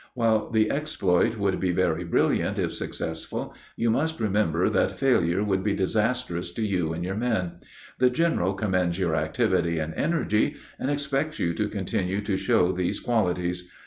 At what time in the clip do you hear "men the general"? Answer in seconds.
7.13-8.55